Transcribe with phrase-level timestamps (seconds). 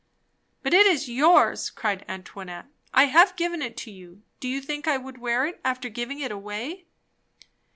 [0.63, 2.65] "But it is yours!" cried Antoinette.
[2.91, 4.23] "I have given it to you.
[4.39, 6.85] Do you think I would wear it, after giving it away?"